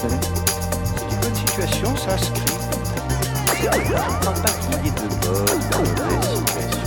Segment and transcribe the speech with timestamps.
[0.00, 2.52] C'est une bonne situation, ça, Script.
[3.60, 3.70] Je ne
[4.20, 6.86] crois pas qu'il y ait de bonnes ou de mauvaises situations.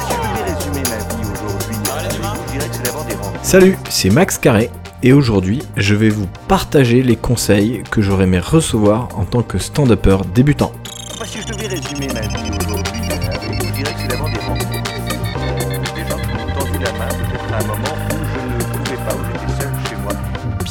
[0.00, 3.38] Si je devais résumer ma vie aujourd'hui, je dirais que c'est d'abord des rencontres.
[3.42, 4.70] Salut, c'est Max Carré
[5.02, 9.56] et aujourd'hui je vais vous partager les conseils que j'aurais aimé recevoir en tant que
[9.56, 10.72] stand-upper débutant.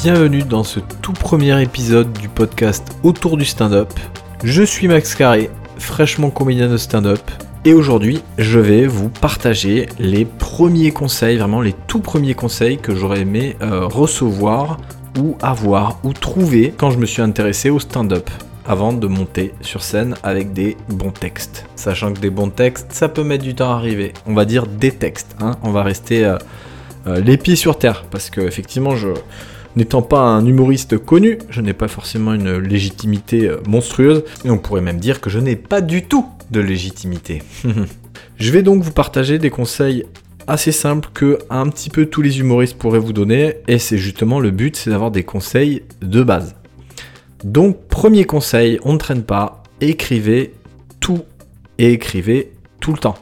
[0.08, 3.88] Bienvenue dans ce tout premier épisode du podcast Autour du stand-up.
[4.44, 7.18] Je suis Max Carré, fraîchement comédien de stand-up.
[7.64, 12.94] Et aujourd'hui, je vais vous partager les premiers conseils, vraiment les tout premiers conseils que
[12.94, 14.78] j'aurais aimé euh, recevoir
[15.18, 18.30] ou avoir ou trouver quand je me suis intéressé au stand-up
[18.64, 21.66] avant de monter sur scène avec des bons textes.
[21.74, 24.12] Sachant que des bons textes, ça peut mettre du temps à arriver.
[24.24, 25.34] On va dire des textes.
[25.40, 25.56] hein.
[25.64, 26.38] On va rester euh,
[27.08, 29.08] euh, les pieds sur terre parce que effectivement, je
[29.76, 34.58] n'étant pas un humoriste connu, je n'ai pas forcément une légitimité euh, monstrueuse et on
[34.58, 37.42] pourrait même dire que je n'ai pas du tout de légitimité.
[38.38, 40.04] je vais donc vous partager des conseils
[40.46, 44.40] assez simples que un petit peu tous les humoristes pourraient vous donner et c'est justement
[44.40, 46.54] le but, c'est d'avoir des conseils de base.
[47.44, 50.54] Donc, premier conseil, on ne traîne pas, écrivez
[51.00, 51.22] tout
[51.78, 53.16] et écrivez tout le temps.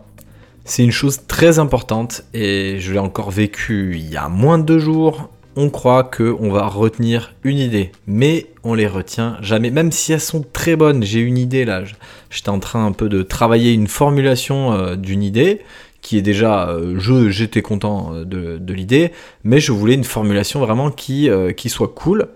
[0.65, 4.65] C'est une chose très importante et je l'ai encore vécu il y a moins de
[4.65, 5.31] deux jours.
[5.57, 10.21] On croit qu'on va retenir une idée, mais on les retient jamais, même si elles
[10.21, 11.05] sont très bonnes.
[11.05, 11.85] J'ai une idée là,
[12.29, 15.61] j'étais en train un peu de travailler une formulation euh, d'une idée
[16.01, 18.25] qui est déjà, euh, je j'étais content euh,
[18.59, 19.13] de, l'idée,
[19.45, 22.29] mais je voulais une formulation vraiment qui, qui soit cool.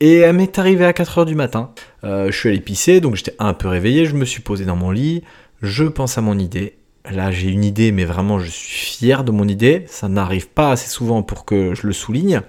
[0.00, 1.70] Et elle m'est arrivée à 4h du matin.
[2.02, 4.90] Je suis allé pisser, donc j'étais un peu réveillé, je me suis posé dans mon
[4.90, 5.22] lit,
[5.62, 6.74] je pense à mon idée.
[7.10, 9.84] Là, j'ai une idée, mais vraiment, je suis fier de mon idée.
[9.88, 12.42] Ça n'arrive pas assez souvent pour que je le souligne.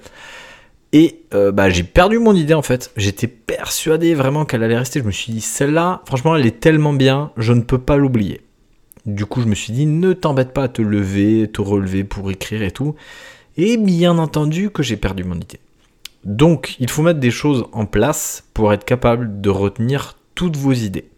[0.93, 2.91] Et euh, bah, j'ai perdu mon idée en fait.
[2.95, 4.99] J'étais persuadé vraiment qu'elle allait rester.
[4.99, 8.41] Je me suis dit, celle-là, franchement, elle est tellement bien, je ne peux pas l'oublier.
[9.07, 12.29] Du coup, je me suis dit, ne t'embête pas à te lever, te relever pour
[12.29, 12.95] écrire et tout.
[13.57, 15.59] Et bien entendu que j'ai perdu mon idée.
[16.23, 20.71] Donc, il faut mettre des choses en place pour être capable de retenir toutes vos
[20.71, 21.09] idées.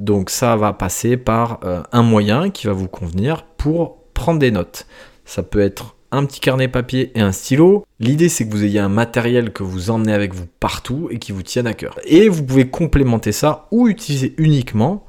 [0.00, 4.50] Donc, ça va passer par euh, un moyen qui va vous convenir pour prendre des
[4.50, 4.86] notes.
[5.26, 7.84] Ça peut être un petit carnet papier et un stylo.
[8.00, 11.32] L'idée, c'est que vous ayez un matériel que vous emmenez avec vous partout et qui
[11.32, 11.98] vous tienne à cœur.
[12.04, 15.06] Et vous pouvez complémenter ça ou utiliser uniquement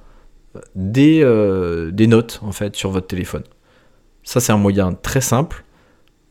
[0.76, 3.44] des, euh, des notes en fait sur votre téléphone.
[4.24, 5.64] Ça, c'est un moyen très simple.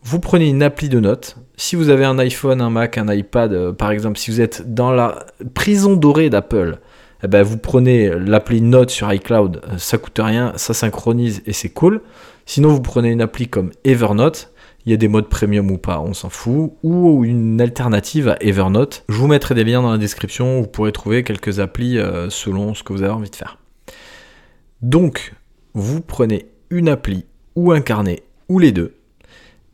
[0.02, 1.36] Vous prenez une appli de notes.
[1.56, 4.74] Si vous avez un iPhone, un Mac, un iPad, euh, par exemple, si vous êtes
[4.74, 6.78] dans la prison dorée d'Apple,
[7.22, 11.52] eh ben, vous prenez l'appli Notes sur iCloud, euh, ça coûte rien, ça synchronise et
[11.52, 12.00] c'est cool.
[12.46, 14.52] Sinon, vous prenez une appli comme Evernote,
[14.86, 18.36] il y a des modes premium ou pas, on s'en fout, ou une alternative à
[18.40, 19.04] Evernote.
[19.08, 22.74] Je vous mettrai des liens dans la description, vous pourrez trouver quelques applis euh, selon
[22.74, 23.58] ce que vous avez envie de faire.
[24.80, 25.34] Donc,
[25.74, 28.94] vous prenez une appli ou un carnet, ou les deux,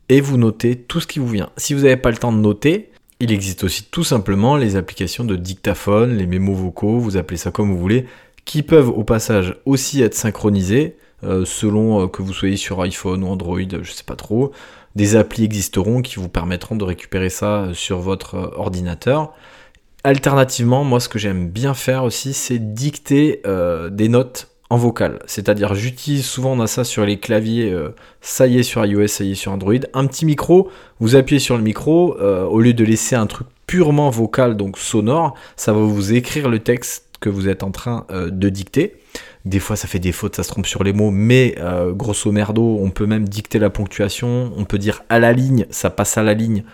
[0.09, 1.49] et vous notez tout ce qui vous vient.
[1.57, 5.23] Si vous n'avez pas le temps de noter, il existe aussi tout simplement les applications
[5.23, 8.05] de dictaphone, les mémos vocaux, vous appelez ça comme vous voulez,
[8.45, 13.23] qui peuvent au passage aussi être synchronisés euh, selon euh, que vous soyez sur iPhone
[13.23, 14.51] ou Android, je sais pas trop.
[14.97, 19.31] Des applis existeront qui vous permettront de récupérer ça euh, sur votre euh, ordinateur.
[20.03, 25.19] Alternativement, moi ce que j'aime bien faire aussi, c'est dicter euh, des notes en vocal.
[25.25, 27.89] C'est-à-dire j'utilise souvent on a ça sur les claviers, euh,
[28.21, 29.75] ça y est sur iOS, ça y est sur Android.
[29.93, 30.69] Un petit micro,
[30.99, 34.77] vous appuyez sur le micro, euh, au lieu de laisser un truc purement vocal, donc
[34.77, 38.95] sonore, ça va vous écrire le texte que vous êtes en train euh, de dicter.
[39.45, 41.55] Des fois, ça fait des fautes, ça se trompe sur les mots, mais
[41.93, 44.51] grosso merdo, on peut même dicter la ponctuation.
[44.57, 46.65] On peut dire à la ligne, ça passe à la ligne,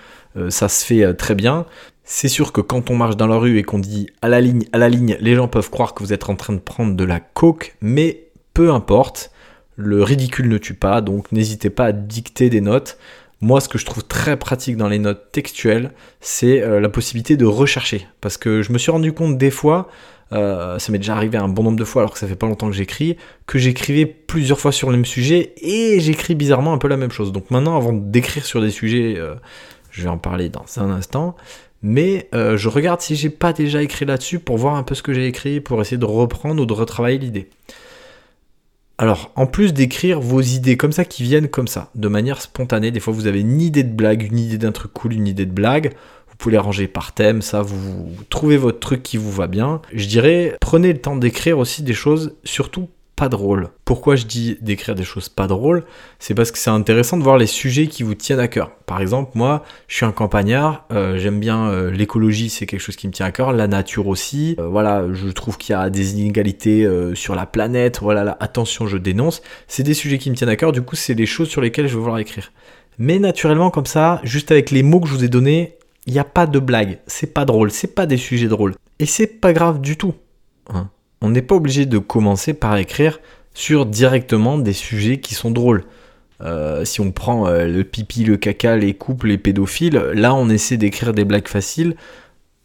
[0.50, 1.68] ça se fait très bien.
[2.04, 4.66] C'est sûr que quand on marche dans la rue et qu'on dit à la ligne,
[4.74, 7.04] à la ligne, les gens peuvent croire que vous êtes en train de prendre de
[7.04, 9.32] la coke, mais peu importe,
[9.76, 12.98] le ridicule ne tue pas, donc n'hésitez pas à dicter des notes.
[13.42, 15.92] Moi, ce que je trouve très pratique dans les notes textuelles,
[16.22, 18.08] c'est euh, la possibilité de rechercher.
[18.22, 19.90] Parce que je me suis rendu compte des fois,
[20.34, 22.48] euh, ça m'est déjà arrivé un bon nombre de fois alors que ça fait pas
[22.48, 26.78] longtemps que j'écris, que j'écrivais plusieurs fois sur le même sujet et j'écris bizarrement un
[26.78, 27.32] peu la même chose.
[27.32, 29.36] Donc maintenant, avant d'écrire sur des sujets, euh,
[29.94, 31.36] je vais en parler dans un instant,
[31.84, 35.04] mais euh, je regarde si j'ai pas déjà écrit là-dessus pour voir un peu ce
[35.04, 37.50] que j'ai écrit, pour essayer de reprendre ou de retravailler l'idée.
[38.98, 42.92] Alors, en plus d'écrire vos idées comme ça qui viennent comme ça, de manière spontanée,
[42.92, 45.46] des fois vous avez une idée de blague, une idée d'un truc cool, une idée
[45.46, 45.94] de blague,
[46.28, 49.48] vous pouvez les ranger par thème, ça, vous, vous trouvez votre truc qui vous va
[49.48, 49.82] bien.
[49.94, 53.70] Je dirais, prenez le temps d'écrire aussi des choses, surtout pas drôles.
[53.86, 55.84] Pourquoi je dis d'écrire des choses pas drôles?
[56.20, 58.72] C'est parce que c'est intéressant de voir les sujets qui vous tiennent à cœur.
[58.86, 62.96] Par exemple, moi, je suis un campagnard, euh, j'aime bien euh, l'écologie, c'est quelque chose
[62.96, 64.56] qui me tient à cœur, la nature aussi.
[64.60, 68.00] Euh, voilà, je trouve qu'il y a des inégalités sur la planète.
[68.02, 69.42] Voilà, là, attention, je dénonce.
[69.68, 71.88] C'est des sujets qui me tiennent à cœur, du coup, c'est les choses sur lesquelles
[71.88, 72.52] je vais vouloir écrire.
[72.98, 76.20] Mais naturellement, comme ça, juste avec les mots que je vous ai donnés, il n'y
[76.20, 78.76] a pas de blague, c'est pas drôle, c'est pas des sujets drôles.
[79.00, 80.14] Et c'est pas grave du tout.
[80.74, 80.90] Hein
[81.24, 83.20] on n'est pas obligé de commencer par écrire
[83.54, 85.86] sur directement des sujets qui sont drôles.
[86.42, 90.50] Euh, si on prend euh, le pipi, le caca, les couples, les pédophiles, là on
[90.50, 91.96] essaie d'écrire des blagues faciles.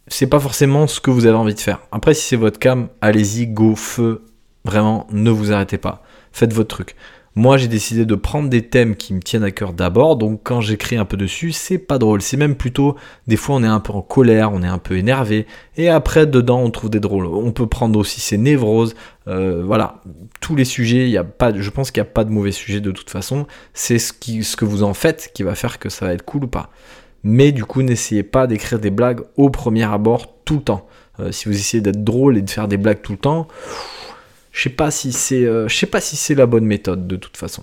[0.09, 1.83] C'est pas forcément ce que vous avez envie de faire.
[1.93, 4.25] Après, si c'est votre cam, allez-y, go, feu.
[4.65, 6.03] Vraiment, ne vous arrêtez pas.
[6.33, 6.97] Faites votre truc.
[7.39, 10.61] Moi, j'ai décidé de prendre des thèmes qui me tiennent à cœur d'abord, donc quand
[10.61, 12.21] j'écris un peu dessus, c'est pas drôle.
[12.21, 12.97] C'est même plutôt,
[13.29, 15.47] des fois, on est un peu en colère, on est un peu énervé,
[15.77, 17.27] et après, dedans, on trouve des drôles.
[17.27, 18.97] On peut prendre aussi ses névroses,
[19.29, 20.03] euh, voilà,
[20.41, 22.81] tous les sujets, y a pas, je pense qu'il n'y a pas de mauvais sujet
[22.81, 23.47] de toute façon.
[23.73, 26.49] C'est ce que vous en faites qui va faire que ça va être cool ou
[26.49, 26.71] pas.
[27.23, 30.89] Mais du coup, n'essayez pas d'écrire des blagues au premier abord tout le temps.
[31.21, 33.47] Euh, si vous essayez d'être drôle et de faire des blagues tout le temps,
[34.59, 37.37] je sais pas si c'est, euh, sais pas si c'est la bonne méthode de toute
[37.37, 37.63] façon.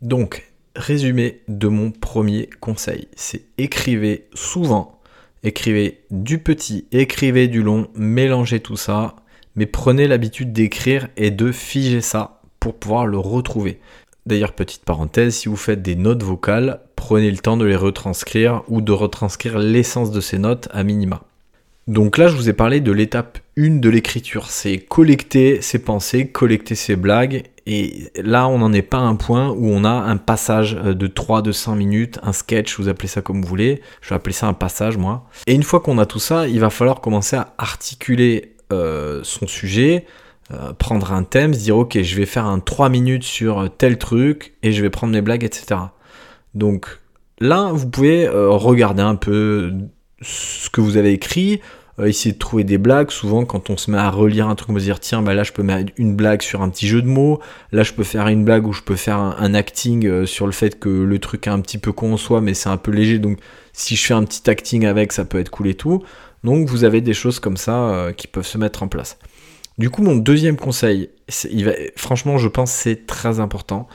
[0.00, 4.98] Donc, résumé de mon premier conseil, c'est écrivez souvent,
[5.42, 9.14] écrivez du petit, écrivez du long, mélangez tout ça,
[9.56, 13.78] mais prenez l'habitude d'écrire et de figer ça pour pouvoir le retrouver.
[14.24, 18.62] D'ailleurs, petite parenthèse, si vous faites des notes vocales, prenez le temps de les retranscrire
[18.68, 21.24] ou de retranscrire l'essence de ces notes à minima.
[21.86, 24.46] Donc là, je vous ai parlé de l'étape 1 de l'écriture.
[24.46, 27.44] C'est collecter ses pensées, collecter ses blagues.
[27.66, 30.94] Et là, on n'en est pas à un point où on a un passage euh,
[30.94, 33.80] de 3, de 5 minutes, un sketch, vous appelez ça comme vous voulez.
[34.02, 35.26] Je vais appeler ça un passage, moi.
[35.46, 39.46] Et une fois qu'on a tout ça, il va falloir commencer à articuler euh, son
[39.46, 40.06] sujet,
[40.52, 43.98] euh, prendre un thème, se dire, ok, je vais faire un 3 minutes sur tel
[43.98, 45.80] truc, et je vais prendre mes blagues, etc.
[46.54, 47.00] Donc
[47.40, 49.72] là, vous pouvez regarder un peu
[50.20, 51.60] ce que vous avez écrit,
[51.98, 53.10] euh, essayer de trouver des blagues.
[53.10, 55.34] Souvent, quand on se met à relire un truc, on va se dire tiens, bah
[55.34, 57.40] là, je peux mettre une blague sur un petit jeu de mots.
[57.72, 60.52] Là, je peux faire une blague où je peux faire un, acting euh, sur le
[60.52, 62.90] fait que le truc est un petit peu con en soi, mais c'est un peu
[62.90, 63.18] léger.
[63.18, 63.38] Donc,
[63.72, 66.02] si je fais un petit acting avec, ça peut être cool et tout.
[66.44, 69.18] Donc, vous avez des choses comme ça euh, qui peuvent se mettre en place.
[69.78, 71.10] Du coup, mon deuxième conseil,
[71.50, 73.88] il va, franchement, je pense c'est très important.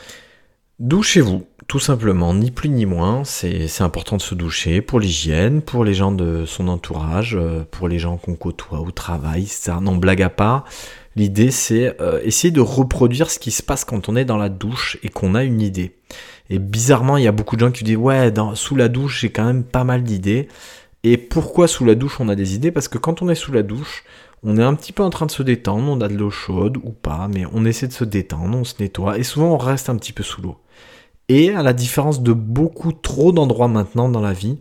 [0.79, 5.83] Douchez-vous tout simplement, ni plus ni moins, c'est important de se doucher pour l'hygiène, pour
[5.83, 9.95] les gens de son entourage, euh, pour les gens qu'on côtoie au travail, ça, non,
[9.95, 10.65] blague à part.
[11.15, 14.49] L'idée, c'est euh, essayer de reproduire ce qui se passe quand on est dans la
[14.49, 15.95] douche et qu'on a une idée.
[16.49, 19.31] Et bizarrement, il y a beaucoup de gens qui disent Ouais, sous la douche, j'ai
[19.31, 20.47] quand même pas mal d'idées.
[21.03, 22.71] Et pourquoi sous la douche on a des idées?
[22.71, 24.03] Parce que quand on est sous la douche,
[24.43, 26.77] on est un petit peu en train de se détendre, on a de l'eau chaude
[26.83, 29.89] ou pas, mais on essaie de se détendre, on se nettoie, et souvent on reste
[29.89, 30.57] un petit peu sous l'eau.
[31.27, 34.59] Et à la différence de beaucoup trop d'endroits maintenant dans la vie,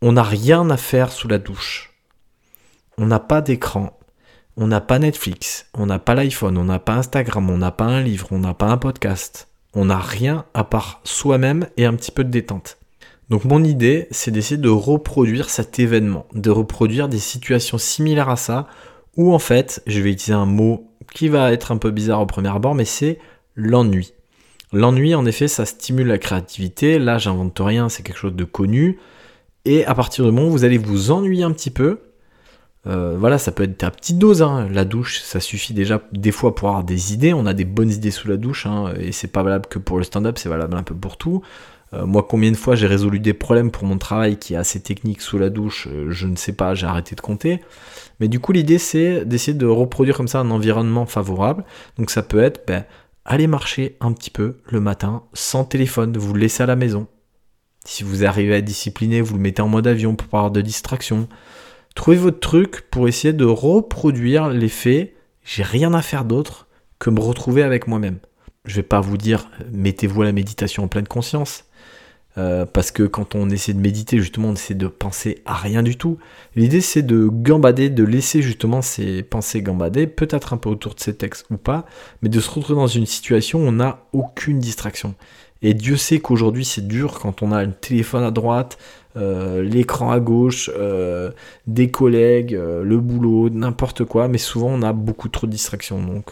[0.00, 1.92] on n'a rien à faire sous la douche.
[2.98, 3.98] On n'a pas d'écran,
[4.56, 7.84] on n'a pas Netflix, on n'a pas l'iPhone, on n'a pas Instagram, on n'a pas
[7.84, 9.48] un livre, on n'a pas un podcast.
[9.74, 12.78] On n'a rien à part soi-même et un petit peu de détente.
[13.30, 18.36] Donc mon idée, c'est d'essayer de reproduire cet événement, de reproduire des situations similaires à
[18.36, 18.66] ça,
[19.16, 22.26] où en fait, je vais utiliser un mot qui va être un peu bizarre au
[22.26, 23.18] premier abord, mais c'est
[23.54, 24.12] l'ennui.
[24.72, 26.98] L'ennui, en effet, ça stimule la créativité.
[26.98, 28.98] Là, j'invente rien, c'est quelque chose de connu.
[29.64, 32.00] Et à partir du moment où vous allez vous ennuyer un petit peu,
[32.86, 34.42] euh, voilà, ça peut être à petite dose.
[34.42, 34.68] Hein.
[34.70, 37.32] La douche, ça suffit déjà des fois pour avoir des idées.
[37.32, 39.98] On a des bonnes idées sous la douche, hein, et c'est pas valable que pour
[39.98, 41.42] le stand-up, c'est valable un peu pour tout.
[41.94, 44.80] Euh, moi, combien de fois j'ai résolu des problèmes pour mon travail qui est assez
[44.80, 47.60] technique sous la douche, euh, je ne sais pas, j'ai arrêté de compter.
[48.18, 51.64] Mais du coup, l'idée, c'est d'essayer de reproduire comme ça un environnement favorable.
[51.98, 52.84] Donc ça peut être, ben,
[53.24, 57.06] allez marcher un petit peu le matin sans téléphone, vous le laissez à la maison.
[57.84, 60.60] Si vous arrivez à discipliner, vous le mettez en mode avion pour pas avoir de
[60.60, 61.28] distraction.
[61.94, 65.14] Trouvez votre truc pour essayer de reproduire l'effet
[65.44, 68.18] j'ai rien à faire d'autre que me retrouver avec moi-même.
[68.64, 71.64] Je vais pas vous dire mettez-vous à la méditation en pleine conscience.
[72.38, 75.82] Euh, parce que quand on essaie de méditer, justement, on essaie de penser à rien
[75.82, 76.18] du tout.
[76.56, 81.00] L'idée, c'est de gambader, de laisser justement ces pensées gambader, peut-être un peu autour de
[81.00, 81.84] ces textes ou pas,
[82.22, 85.14] mais de se retrouver dans une situation où on n'a aucune distraction.
[85.60, 88.78] Et Dieu sait qu'aujourd'hui, c'est dur quand on a le téléphone à droite,
[89.16, 91.30] euh, l'écran à gauche, euh,
[91.66, 96.02] des collègues, le boulot, n'importe quoi, mais souvent on a beaucoup trop de distractions.
[96.02, 96.30] Donc,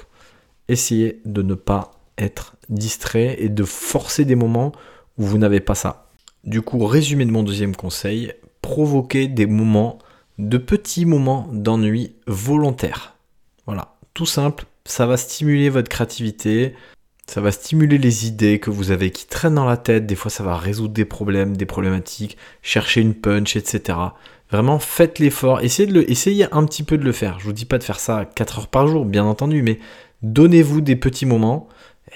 [0.69, 4.73] essayez de ne pas être distrait et de forcer des moments
[5.27, 6.07] vous n'avez pas ça.
[6.45, 9.99] Du coup, résumé de mon deuxième conseil, provoquez des moments,
[10.39, 13.15] de petits moments d'ennui volontaires.
[13.67, 16.75] Voilà, tout simple, ça va stimuler votre créativité,
[17.27, 20.07] ça va stimuler les idées que vous avez qui traînent dans la tête.
[20.07, 23.99] Des fois, ça va résoudre des problèmes, des problématiques, chercher une punch, etc.
[24.50, 25.61] Vraiment, faites l'effort.
[25.61, 27.39] Essayez, de le, essayez un petit peu de le faire.
[27.39, 29.79] Je vous dis pas de faire ça 4 heures par jour, bien entendu, mais
[30.23, 31.69] donnez-vous des petits moments.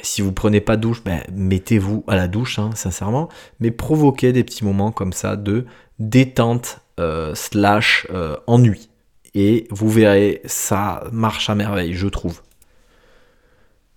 [0.03, 3.29] Si vous prenez pas douche, ben, mettez-vous à la douche, hein, sincèrement.
[3.61, 5.67] Mais provoquez des petits moments comme ça de
[5.99, 8.91] détente euh, slash euh, ennui.
[9.35, 12.43] Et vous verrez, ça marche à merveille, je trouve.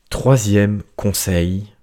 [0.09, 1.73] Troisième conseil,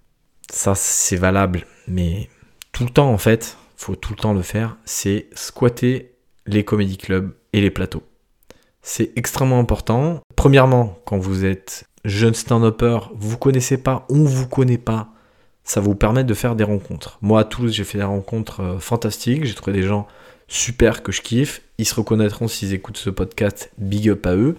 [0.50, 2.28] ça c'est valable, mais
[2.72, 6.14] tout le temps en fait, faut tout le temps le faire, c'est squatter
[6.46, 8.02] les comédie clubs et les plateaux.
[8.82, 10.20] C'est extrêmement important.
[10.36, 15.08] Premièrement, quand vous êtes jeune stand-upper, vous connaissez pas, on vous connaît pas,
[15.64, 17.18] ça vous permet de faire des rencontres.
[17.22, 20.06] Moi à Toulouse, j'ai fait des rencontres euh, fantastiques, j'ai trouvé des gens
[20.46, 24.56] super que je kiffe, ils se reconnaîtront s'ils écoutent ce podcast, big up à eux.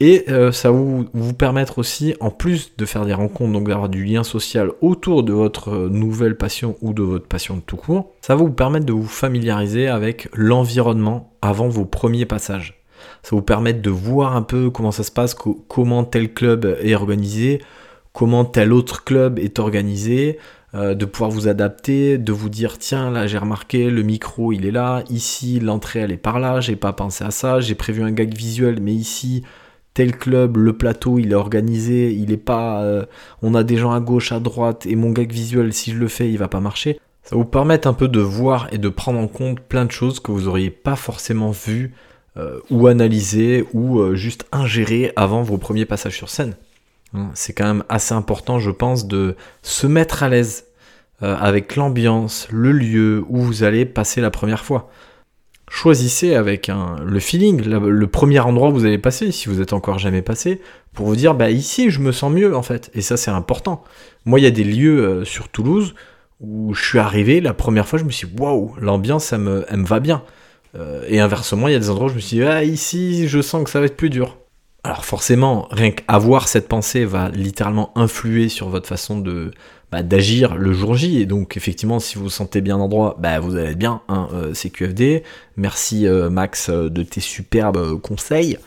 [0.00, 3.68] Et euh, ça va vous, vous, permettre aussi, en plus de faire des rencontres, donc
[3.68, 7.60] d'avoir du lien social autour de votre euh, nouvelle passion ou de votre passion de
[7.60, 12.83] tout court, ça va vous permettre de vous familiariser avec l'environnement avant vos premiers passages.
[13.22, 16.94] Ça vous permettre de voir un peu comment ça se passe, comment tel club est
[16.94, 17.62] organisé,
[18.12, 20.38] comment tel autre club est organisé,
[20.74, 24.66] euh, de pouvoir vous adapter, de vous dire tiens là j'ai remarqué le micro il
[24.66, 28.02] est là, ici l'entrée elle est par là, j'ai pas pensé à ça, j'ai prévu
[28.02, 29.44] un gag visuel mais ici
[29.94, 33.06] tel club, le plateau, il est organisé, il est pas, euh,
[33.42, 36.08] on a des gens à gauche, à droite, et mon gag visuel, si je le
[36.08, 36.98] fais, il va pas marcher.
[37.22, 40.20] Ça vous permet un peu de voir et de prendre en compte plein de choses
[40.20, 41.94] que vous auriez pas forcément vu
[42.36, 46.54] euh, ou analysé ou euh, juste ingéré avant vos premiers passages sur scène.
[47.14, 50.66] Hein, c'est quand même assez important, je pense, de se mettre à l'aise
[51.20, 54.90] avec l'ambiance, le lieu où vous allez passer la première fois
[55.74, 56.70] choisissez avec
[57.04, 60.60] le feeling, le, premier endroit où vous allez passer, si vous êtes encore jamais passé,
[60.92, 62.90] pour vous dire, bah ici je me sens mieux en fait.
[62.94, 63.82] Et ça c'est important.
[64.24, 65.94] Moi il y a des lieux euh, sur Toulouse
[66.40, 69.84] où je suis arrivé, la première fois je me suis dit, waouh, l'ambiance elle me
[69.84, 70.22] va bien.
[70.76, 73.28] Euh, et inversement, il y a des endroits où je me suis dit, ah ici
[73.28, 74.38] je sens que ça va être plus dur.
[74.82, 79.52] Alors forcément, rien qu'avoir cette pensée va littéralement influer sur votre façon de,
[79.90, 81.20] bah, d'agir le jour J.
[81.20, 84.02] Et donc, effectivement, si vous vous sentez bien d'endroit, bah, vous allez bien.
[84.08, 85.22] Hein, euh, c'est QFD.
[85.56, 88.58] Merci euh, Max de tes superbes conseils.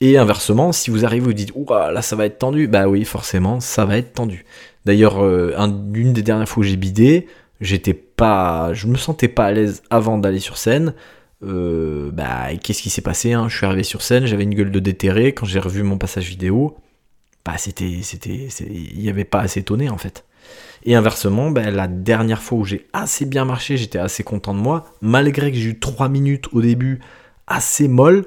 [0.00, 3.60] Et inversement, si vous arrivez, vous dites, là ça va être tendu, bah oui, forcément,
[3.60, 4.46] ça va être tendu.
[4.86, 7.26] D'ailleurs, une des dernières fois où j'ai bidé,
[7.60, 10.94] j'étais pas, je me sentais pas à l'aise avant d'aller sur scène.
[11.42, 13.48] Bah, qu'est-ce qui s'est passé hein?
[13.48, 15.32] Je suis arrivé sur scène, j'avais une gueule de déterré.
[15.32, 16.76] Quand j'ai revu mon passage vidéo,
[17.44, 20.24] bah, c'était, c'était, il n'y avait pas assez tonné en fait.
[20.84, 24.60] Et inversement, ben, la dernière fois où j'ai assez bien marché, j'étais assez content de
[24.60, 27.00] moi, malgré que j'ai eu 3 minutes au début
[27.46, 28.24] assez molles,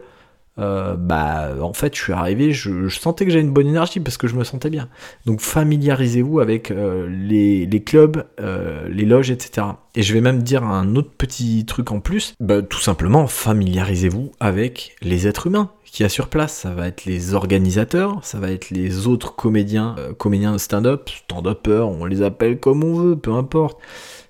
[0.59, 4.17] euh, bah en fait je suis arrivé, je, sentais que j'avais une bonne énergie parce
[4.17, 4.87] que je me sentais bien.
[5.25, 9.67] Donc familiarisez-vous avec euh, les, clubs, euh, les loges, etc.
[9.95, 14.31] Et je vais même dire un autre petit truc en plus, bah, tout simplement familiarisez-vous
[14.39, 16.53] avec les êtres humains qui a sur place.
[16.53, 22.05] Ça va être les organisateurs, ça va être les autres comédiens, comédiens stand-up, stand-uppers, on
[22.05, 23.79] les appelle comme on veut, peu importe.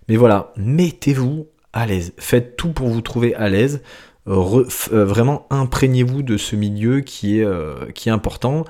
[0.08, 2.14] Mais voilà, mettez-vous à l'aise.
[2.18, 3.82] Faites tout pour vous trouver à l'aise.
[4.28, 8.66] Euh, vraiment imprégnez-vous de ce milieu qui est, euh, qui est important,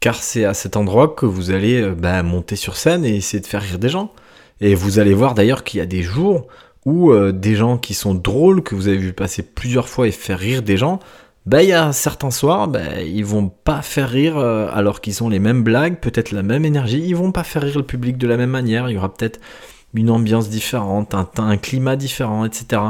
[0.00, 3.40] car c'est à cet endroit que vous allez euh, bah, monter sur scène et essayer
[3.40, 4.12] de faire rire des gens.
[4.60, 6.48] Et vous allez voir d'ailleurs qu'il y a des jours
[6.86, 10.38] où des gens qui sont drôles, que vous avez vu passer plusieurs fois et faire
[10.38, 11.00] rire des gens,
[11.44, 15.28] bah il y a certains soirs, bah, ils vont pas faire rire alors qu'ils ont
[15.28, 18.28] les mêmes blagues, peut-être la même énergie, ils vont pas faire rire le public de
[18.28, 19.40] la même manière, il y aura peut-être
[19.94, 22.80] une ambiance différente, un, un climat différent, etc.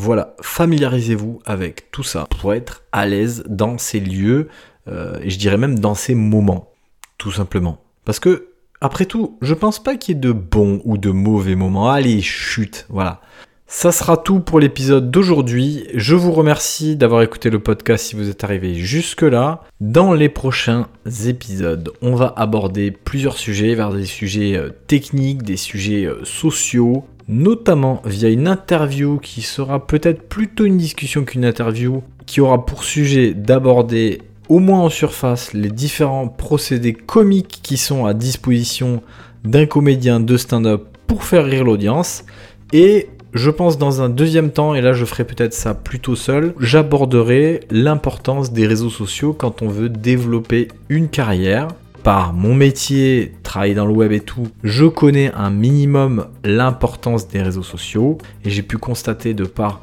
[0.00, 4.46] Voilà, familiarisez-vous avec tout ça pour être à l'aise dans ces lieux,
[4.86, 6.70] euh, et je dirais même dans ces moments,
[7.18, 7.82] tout simplement.
[8.04, 8.50] Parce que,
[8.80, 11.90] après tout, je pense pas qu'il y ait de bons ou de mauvais moments.
[11.90, 13.20] Allez, chute, voilà.
[13.66, 15.88] Ça sera tout pour l'épisode d'aujourd'hui.
[15.94, 19.64] Je vous remercie d'avoir écouté le podcast si vous êtes arrivé jusque-là.
[19.80, 20.86] Dans les prochains
[21.26, 27.04] épisodes, on va aborder plusieurs sujets, vers des sujets euh, techniques, des sujets euh, sociaux,
[27.28, 32.84] notamment via une interview qui sera peut-être plutôt une discussion qu'une interview, qui aura pour
[32.84, 39.02] sujet d'aborder au moins en surface les différents procédés comiques qui sont à disposition
[39.44, 42.24] d'un comédien de stand-up pour faire rire l'audience.
[42.72, 46.54] Et je pense dans un deuxième temps, et là je ferai peut-être ça plutôt seul,
[46.58, 51.68] j'aborderai l'importance des réseaux sociaux quand on veut développer une carrière
[52.02, 57.42] par mon métier, travailler dans le web et tout, je connais un minimum l'importance des
[57.42, 59.80] réseaux sociaux et j'ai pu constater de par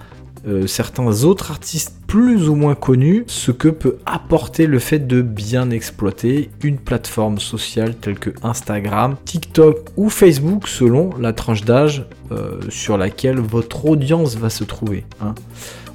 [0.47, 5.21] euh, certains autres artistes plus ou moins connu ce que peut apporter le fait de
[5.21, 12.05] bien exploiter une plateforme sociale telle que Instagram, TikTok ou Facebook selon la tranche d'âge
[12.31, 15.05] euh, sur laquelle votre audience va se trouver.
[15.19, 15.33] hein.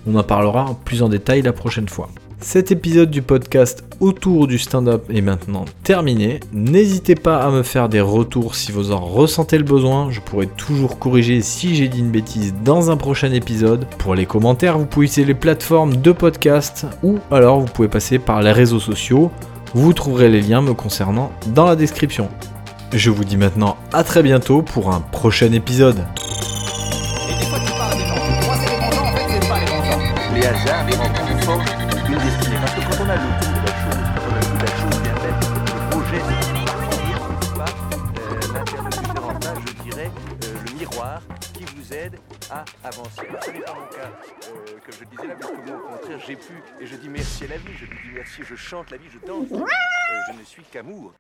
[0.07, 2.09] On en parlera plus en détail la prochaine fois.
[2.43, 6.41] Cet épisode du podcast autour du stand-up est maintenant terminé.
[6.55, 10.11] N'hésitez pas à me faire des retours si vous en ressentez le besoin.
[10.11, 13.85] Je pourrai toujours corriger si j'ai dit une bêtise dans un prochain épisode.
[13.99, 18.19] Pour les commentaires, vous pouvez utiliser les plateformes de podcast ou alors vous pouvez passer
[18.19, 19.31] par les réseaux sociaux.
[19.75, 22.29] Vous trouverez les liens me concernant dans la description.
[22.95, 26.07] Je vous dis maintenant à très bientôt pour un prochain épisode.
[32.13, 34.59] Parce que quand on a le goût de la chose, quand on a le goût
[34.59, 35.41] de la chose bien faite,
[35.71, 35.91] le
[38.21, 40.11] euh, l'interlocuteur en face, je dirais,
[40.45, 41.23] euh, le miroir
[41.55, 42.19] qui vous aide
[42.51, 43.23] à avancer.
[43.45, 44.11] Ce n'est pas mon cas,
[44.49, 46.97] euh, comme je le disais là, parce que moi, au contraire, j'ai pu, et je
[46.97, 49.47] dis merci à la vie, je lui dis merci, je chante la vie, je danse.
[49.53, 49.65] Euh,
[50.33, 51.13] je ne suis qu'amour.